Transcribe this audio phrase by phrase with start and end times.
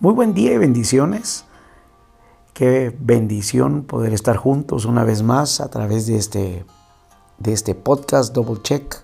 [0.00, 1.44] Muy buen día y bendiciones.
[2.52, 6.66] Qué bendición poder estar juntos una vez más a través de este,
[7.38, 8.96] de este podcast Double Check,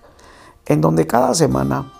[0.65, 1.93] en donde cada semana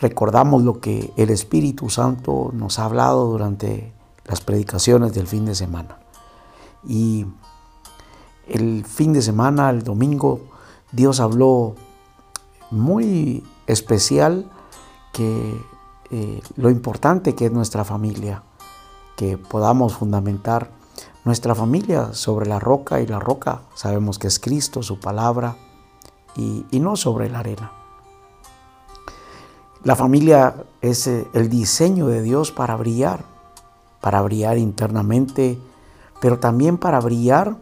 [0.00, 3.92] recordamos lo que el Espíritu Santo nos ha hablado durante
[4.24, 5.98] las predicaciones del fin de semana.
[6.88, 7.26] Y
[8.48, 10.40] el fin de semana, el domingo,
[10.90, 11.74] Dios habló
[12.70, 14.50] muy especial
[15.12, 15.73] que
[16.14, 18.44] eh, lo importante que es nuestra familia,
[19.16, 20.70] que podamos fundamentar
[21.24, 25.56] nuestra familia sobre la roca y la roca sabemos que es Cristo, su palabra,
[26.36, 27.72] y, y no sobre la arena.
[29.82, 33.24] La familia es eh, el diseño de Dios para brillar,
[34.00, 35.58] para brillar internamente,
[36.20, 37.56] pero también para brillar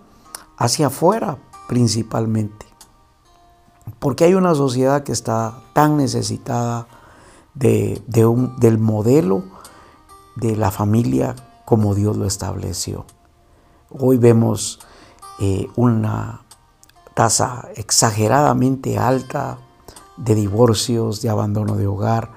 [0.59, 2.67] hacia afuera principalmente.
[3.99, 6.87] Porque hay una sociedad que está tan necesitada
[7.55, 9.45] de, un, del modelo
[10.37, 11.35] de la familia
[11.65, 13.05] como Dios lo estableció.
[13.91, 14.81] Hoy vemos
[15.41, 16.43] eh, una
[17.15, 19.59] tasa exageradamente alta
[20.17, 22.31] de divorcios, de abandono de hogar,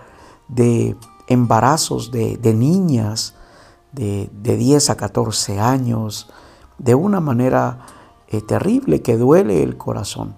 [0.48, 0.96] de
[1.28, 3.36] embarazos de, niñas
[3.92, 6.30] de, 10 a 14 años,
[6.78, 7.80] de una manera
[8.28, 10.36] eh, terrible que duele el corazón.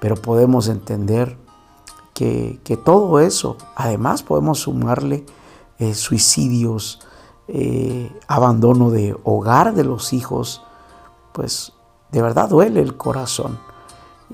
[0.00, 1.38] Pero podemos entender
[2.14, 5.24] que, todo eso, además podemos sumarle
[5.78, 7.00] eh, suicidios,
[7.48, 10.62] eh, abandono de hogar de los hijos,
[11.32, 11.72] pues
[12.10, 13.58] de verdad duele el corazón.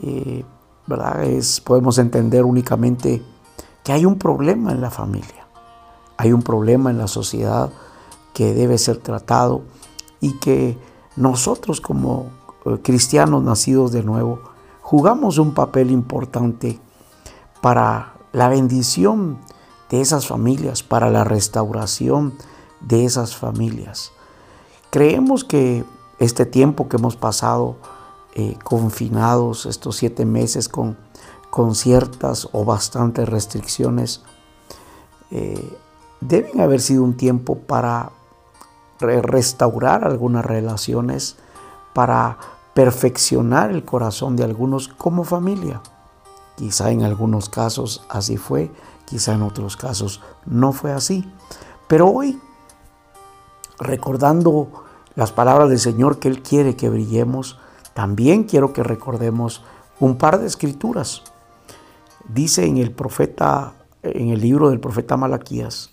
[0.02, 0.44] Eh,
[0.86, 1.24] ¿verdad?
[1.24, 3.22] Es, podemos entender únicamente
[3.84, 5.46] que hay un problema en la familia,
[6.16, 7.70] hay un problema en la sociedad
[8.32, 9.62] que debe ser tratado
[10.20, 10.78] y que
[11.16, 12.26] nosotros como
[12.82, 14.40] cristianos nacidos de nuevo
[14.82, 16.80] jugamos un papel importante
[17.60, 19.38] para la bendición
[19.90, 22.34] de esas familias, para la restauración
[22.80, 24.12] de esas familias.
[24.90, 25.84] Creemos que
[26.18, 27.76] este tiempo que hemos pasado
[28.34, 30.96] eh, confinados, estos siete meses con,
[31.50, 34.22] con, ciertas o bastantes restricciones,
[35.30, 35.76] eh,
[36.20, 38.10] deben haber sido un tiempo para
[39.00, 41.36] restaurar algunas relaciones,
[41.94, 42.38] para
[42.74, 45.80] perfeccionar el corazón de algunos como familia.
[46.58, 48.72] Quizá en algunos casos así fue,
[49.04, 51.24] quizá en otros casos no fue así.
[51.86, 52.40] Pero hoy,
[53.78, 54.68] recordando
[55.14, 57.60] las palabras del Señor que Él quiere que brillemos,
[57.94, 59.62] también quiero que recordemos
[60.00, 61.22] un par de escrituras.
[62.28, 65.90] Dice en el profeta, en el libro del profeta Malaquías,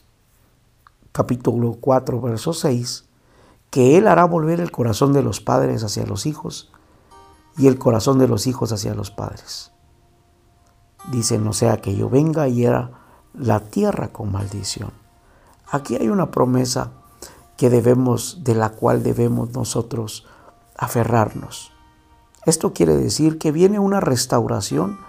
[1.12, 3.06] capítulo 4, verso 6,
[3.70, 6.72] que Él hará volver el corazón de los padres hacia los hijos
[7.56, 9.75] y el corazón de los hijos hacia los padres
[11.12, 12.92] Dice, no sea que yo venga y era
[13.34, 14.92] la tierra con maldición.
[15.70, 16.92] Aquí hay una promesa
[17.58, 20.26] que debemos, de la cual debemos nosotros
[20.78, 21.72] aferrarnos.
[22.46, 25.00] Esto quiere decir que viene una restauración,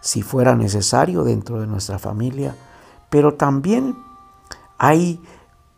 [0.00, 2.56] si fuera necesario, dentro de nuestra familia,
[3.08, 3.96] pero también
[4.78, 5.20] hay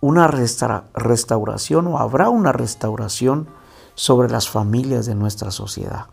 [0.00, 3.48] una restauración o habrá una restauración
[3.94, 6.06] sobre las familias de nuestra sociedad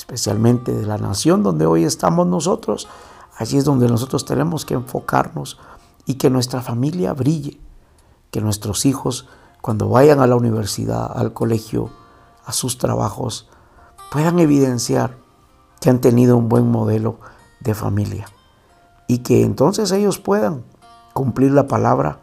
[0.00, 2.88] especialmente de la nación donde hoy estamos nosotros.
[3.36, 5.58] Allí es donde nosotros tenemos que enfocarnos
[6.06, 7.60] y que nuestra familia brille,
[8.30, 9.28] que nuestros hijos
[9.60, 11.90] cuando vayan a la universidad, al colegio,
[12.46, 13.46] a sus trabajos,
[14.10, 15.18] puedan evidenciar
[15.82, 17.18] que han tenido un buen modelo
[17.60, 18.26] de familia
[19.06, 20.64] y que entonces ellos puedan
[21.12, 22.20] cumplir la palabra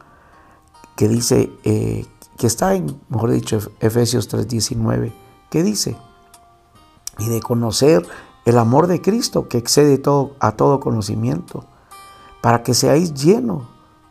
[0.95, 2.07] que dice, eh,
[2.39, 5.13] que está en, mejor dicho, Efesios 3:19,
[5.51, 5.95] que dice,
[7.19, 8.07] y de conocer
[8.45, 11.65] el amor de Cristo que excede todo, a todo conocimiento,
[12.41, 13.63] para que seáis llenos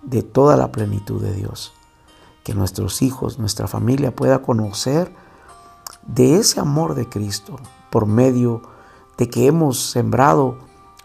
[0.03, 1.73] de toda la plenitud de Dios.
[2.45, 5.13] Que nuestros hijos, nuestra familia pueda conocer
[6.07, 7.59] de ese amor de Cristo
[7.91, 8.63] por medio
[9.17, 10.59] de que hemos sembrado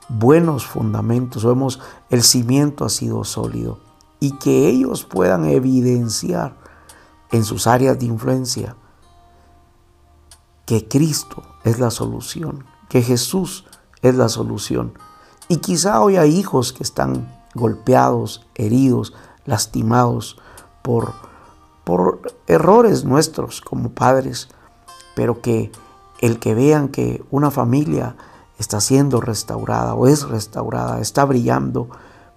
[0.09, 1.79] buenos fundamentos o hemos,
[2.09, 3.79] el cimiento ha sido sólido
[4.19, 6.57] y que ellos puedan evidenciar
[7.31, 8.75] en sus áreas de influencia
[10.65, 13.65] que Cristo es la solución, que Jesús
[14.01, 14.93] es la solución.
[15.47, 19.13] Y quizá hoy hay hijos que están golpeados, heridos,
[19.45, 20.37] lastimados
[20.81, 21.13] por,
[21.83, 24.49] por errores nuestros como padres,
[25.15, 25.71] pero que
[26.19, 28.15] el que vean que una familia
[28.57, 31.89] está siendo restaurada o es restaurada, está brillando,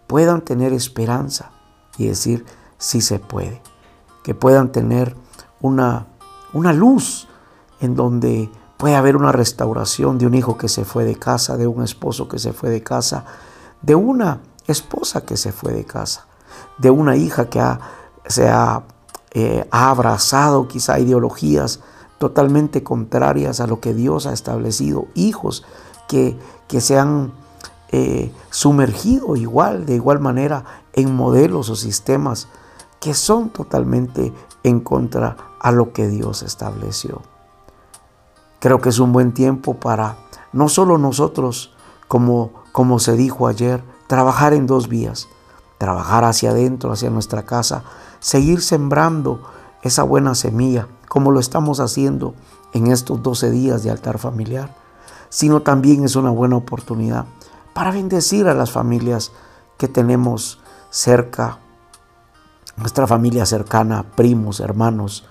[0.06, 1.50] puedan tener esperanza
[1.98, 2.44] y decir,
[2.78, 3.62] sí se puede.
[4.22, 5.14] Que puedan tener
[5.60, 6.06] una,
[6.54, 7.28] una luz
[7.84, 11.66] en donde puede haber una restauración de un hijo que se fue de casa, de
[11.66, 13.25] un esposo que se fue de casa,
[13.82, 16.26] de una esposa que se fue de casa,
[16.78, 17.62] de una hija que
[18.26, 18.82] se ha,
[19.32, 21.81] eh, ha abrazado quizá ideologías
[22.19, 25.64] totalmente contrarias a lo que Dios ha establecido, hijos
[26.08, 26.38] que,
[26.69, 27.32] que se han
[27.92, 30.64] eh, sumergido igual, de igual manera,
[30.94, 32.48] en modelos o sistemas
[33.00, 34.32] que son totalmente
[34.62, 37.20] en contra a lo que Dios estableció.
[38.64, 40.16] Creo que es un buen tiempo para
[40.55, 41.75] no solo nosotros,
[42.08, 45.28] como, como se dijo ayer, trabajar en dos vías,
[45.76, 47.84] trabajar hacia adentro, hacia nuestra casa,
[48.20, 49.43] seguir sembrando
[49.82, 52.32] esa buena semilla, como lo estamos haciendo
[52.72, 54.75] en estos 12 días de altar familiar,
[55.28, 57.26] sino también es una buena oportunidad
[57.75, 59.32] para bendecir a las familias
[59.76, 60.58] que tenemos
[60.88, 61.58] cerca,
[62.78, 65.26] nuestra familia cercana, primos, hermanos,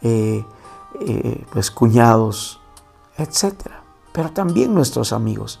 [0.00, 0.44] eh,
[1.06, 2.60] eh, pues cuñados,
[3.16, 3.54] etc.
[4.12, 5.60] Pero también nuestros amigos,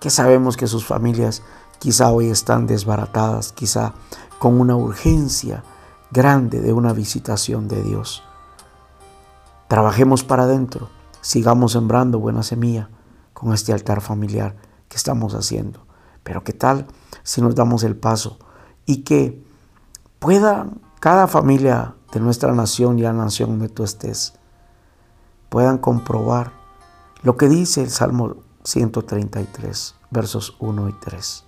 [0.00, 1.42] que sabemos que sus familias
[1.78, 3.94] quizá hoy están desbaratadas, quizá
[4.38, 5.62] con una urgencia
[6.10, 8.22] grande de una visitación de Dios.
[9.68, 10.88] Trabajemos para adentro,
[11.20, 12.88] sigamos sembrando buena semilla
[13.32, 14.56] con este altar familiar
[14.88, 15.86] que estamos haciendo.
[16.22, 16.86] Pero ¿qué tal
[17.22, 18.38] si nos damos el paso
[18.86, 19.42] y que
[20.18, 20.68] pueda
[21.00, 24.34] cada familia de nuestra nación y la nación donde tú estés
[25.54, 26.50] puedan comprobar
[27.22, 31.44] lo que dice el Salmo 133, versos 1 y 3.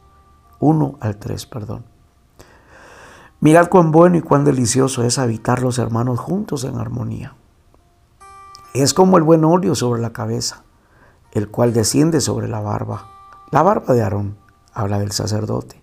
[0.61, 1.85] 1 al 3, perdón.
[3.41, 7.35] Mirad cuán bueno y cuán delicioso es habitar los hermanos juntos en armonía.
[8.75, 10.63] Es como el buen óleo sobre la cabeza,
[11.33, 13.09] el cual desciende sobre la barba,
[13.51, 14.37] la barba de Aarón,
[14.73, 15.83] habla del sacerdote,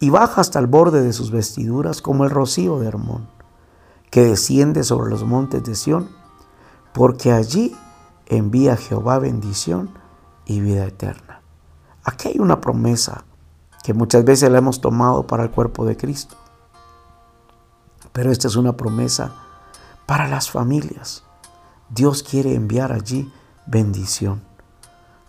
[0.00, 3.28] y baja hasta el borde de sus vestiduras como el rocío de Hermón,
[4.10, 6.18] que desciende sobre los montes de Sión,
[6.92, 7.76] porque allí
[8.26, 9.90] envía Jehová bendición
[10.46, 11.42] y vida eterna.
[12.04, 13.24] Aquí hay una promesa
[13.82, 16.36] que muchas veces la hemos tomado para el cuerpo de Cristo.
[18.12, 19.32] Pero esta es una promesa
[20.06, 21.24] para las familias.
[21.88, 23.32] Dios quiere enviar allí
[23.66, 24.42] bendición.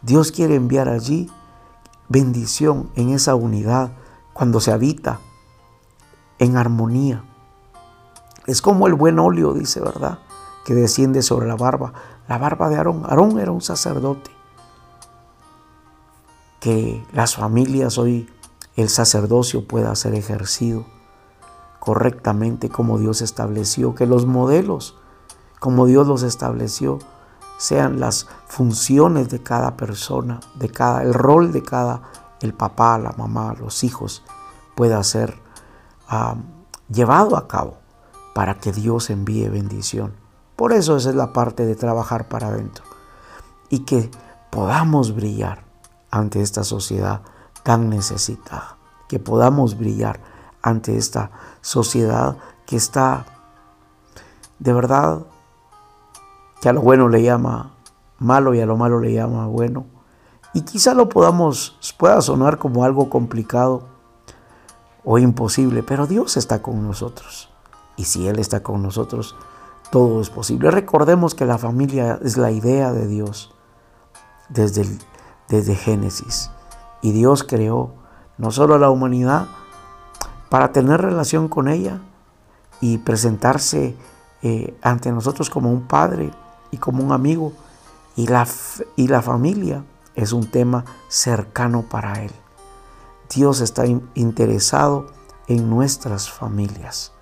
[0.02, 1.30] Dios quiere enviar allí
[2.10, 3.92] bendición en esa unidad
[4.34, 5.20] cuando se habita
[6.40, 7.24] en armonía.
[8.48, 10.20] Es como el buen óleo, dice, ¿verdad?
[10.66, 11.94] Que desciende sobre la barba.
[12.28, 13.04] La barba de Aarón.
[13.06, 14.32] Aarón era un sacerdote.
[16.60, 18.30] Que las familias hoy,
[18.76, 20.86] el sacerdocio pueda ser ejercido
[21.80, 24.96] correctamente como Dios estableció, que los modelos
[25.60, 27.00] como Dios los estableció
[27.58, 32.04] sean las funciones de cada persona, de cada el rol de cada
[32.42, 34.24] el papá, la mamá, los hijos
[34.76, 35.38] pueda ser
[36.08, 36.36] ah,
[36.90, 37.78] llevado a cabo
[38.34, 40.14] para que Dios envíe bendición.
[40.56, 42.84] Por eso esa es la parte de trabajar para adentro
[43.70, 44.12] y que
[44.50, 45.64] podamos brillar
[46.12, 47.22] ante esta sociedad
[47.64, 48.78] tan necesitada,
[49.08, 50.20] que podamos brillar
[50.62, 51.32] ante esta
[51.62, 53.26] sociedad que está
[54.60, 55.24] de verdad
[56.62, 57.72] que a lo bueno le llama
[58.20, 59.86] malo y a lo malo le llama bueno.
[60.54, 63.88] Y quizá lo podamos, pueda sonar como algo complicado
[65.04, 67.50] o imposible, pero Dios está con nosotros.
[67.98, 69.36] Y si Él está con nosotros,
[69.92, 70.72] todo es posible.
[70.72, 73.54] Recordemos que la familia es la idea de Dios
[74.50, 74.86] desde,
[75.50, 76.50] desde Génesis.
[77.02, 77.94] Y Dios creó
[78.38, 79.48] no solo a la humanidad,
[80.50, 82.02] para tener relación con ella
[82.82, 83.96] y presentarse
[84.42, 86.32] eh, ante nosotros como un padre
[86.72, 87.54] y como un amigo.
[88.16, 88.48] Y la,
[88.96, 92.32] y la familia es un tema cercano para Él.
[93.34, 95.08] Dios está interesado
[95.48, 97.14] en nuestras familias.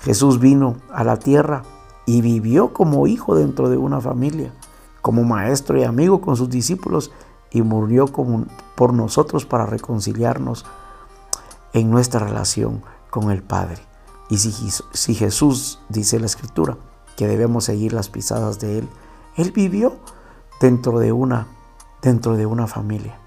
[0.00, 1.62] Jesús vino a la tierra
[2.06, 4.52] y vivió como hijo dentro de una familia,
[5.00, 7.12] como maestro y amigo con sus discípulos
[7.50, 10.64] y murió por nosotros para reconciliarnos
[11.72, 13.82] en nuestra relación con el Padre.
[14.28, 16.78] Y si, Jesús dice la Escritura
[17.16, 18.88] que debemos seguir las pisadas de Él,
[19.36, 19.96] Él vivió
[20.60, 21.46] dentro de una,
[22.00, 23.18] dentro de una familia.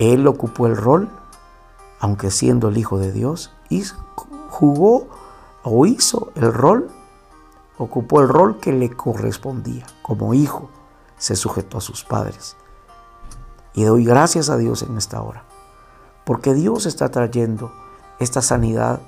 [0.00, 1.08] Él ocupó el rol,
[2.00, 3.84] aunque siendo el Hijo de Dios, y
[4.50, 5.06] jugó
[5.62, 6.90] o hizo el rol,
[7.78, 9.86] ocupó el rol que le correspondía.
[10.02, 10.70] Como hijo,
[11.16, 12.56] se sujetó a sus padres.
[13.74, 15.44] Y doy gracias a Dios en esta hora
[16.24, 17.72] porque Dios está trayendo
[18.18, 19.00] esta sanidad,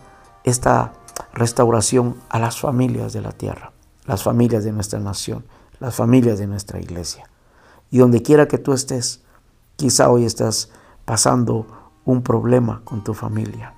[0.43, 0.93] esta
[1.33, 3.73] restauración a las familias de la tierra,
[4.07, 5.45] las familias de nuestra nación,
[5.81, 7.29] las familias de nuestra iglesia.
[7.91, 9.23] Y donde quiera que tú estés,
[9.77, 10.71] quizá hoy estás
[11.05, 11.67] pasando
[12.05, 13.75] un problema con tu familia.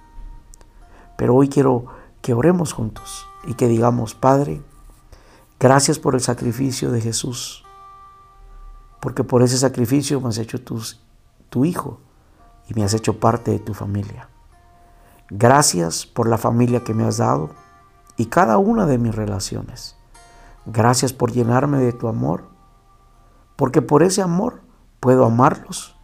[1.17, 1.87] Pero hoy quiero
[2.23, 4.63] que oremos juntos y que digamos, Padre,
[5.59, 7.65] gracias por el sacrificio de Jesús,
[9.01, 12.01] porque por ese sacrificio me has hecho tu Hijo
[12.69, 14.29] y me has hecho parte de tu familia.
[15.31, 17.51] Gracias por la familia que me has dado
[18.17, 19.97] y cada una de mis relaciones.
[20.67, 22.45] Gracias por llenarme de tu amor,
[23.57, 24.63] porque por ese amor
[25.01, 25.97] puedo amarlos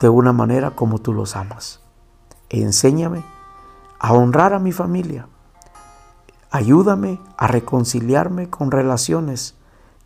[0.00, 1.80] de una manera como tú los amas.
[2.48, 3.24] Enséñame
[3.98, 5.28] a honrar a mi familia.
[6.54, 9.56] Ayúdame a reconciliarme con relaciones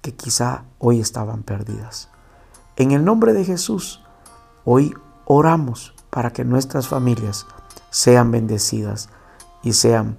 [0.00, 2.08] que quizá hoy estaban perdidas.
[2.76, 4.02] En el nombre de Jesús,
[4.64, 4.94] hoy
[5.26, 7.46] oramos para que nuestras familias
[7.90, 9.10] sean bendecidas
[9.62, 10.16] y sean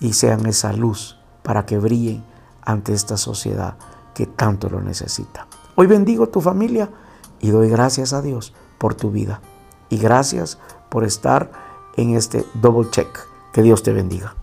[0.00, 2.24] y sean esa luz para que brillen
[2.62, 3.76] ante esta sociedad
[4.14, 5.46] que tanto lo necesita.
[5.74, 6.88] Hoy bendigo tu familia
[7.38, 9.42] y doy gracias a Dios por tu vida
[9.90, 11.52] y gracias por estar
[11.98, 13.08] en este double check.
[13.52, 14.36] Que Dios te bendiga.